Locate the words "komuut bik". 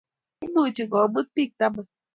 0.91-1.51